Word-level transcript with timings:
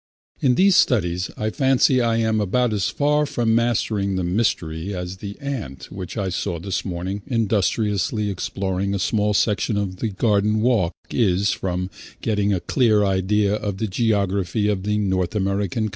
In 0.39 0.55
these 0.55 0.75
studies 0.75 1.29
I 1.37 1.51
fancy 1.51 2.01
I 2.01 2.17
am 2.17 2.41
about 2.41 2.73
as 2.73 2.87
far 2.89 3.27
from 3.27 3.53
mastering 3.53 4.15
the 4.15 4.23
mystery 4.23 4.95
as 4.95 5.17
the 5.17 5.37
ant 5.39 5.91
which 5.91 6.17
I 6.17 6.29
saw 6.29 6.57
this 6.57 6.83
morning 6.83 7.21
industriously 7.27 8.31
exploring 8.31 8.95
a 8.95 8.97
small 8.97 9.35
section 9.35 9.77
of 9.77 9.97
the 9.97 10.07
garden 10.09 10.61
walk 10.61 10.93
is 11.11 11.51
from 11.51 11.91
getting 12.19 12.51
a 12.51 12.59
clear 12.61 13.03
idea 13.05 13.53
of 13.53 13.77
the 13.77 13.85
geography 13.85 14.67
of 14.69 14.81
the 14.81 14.97
North 14.97 15.35
American 15.35 15.69
Continent. 15.69 15.89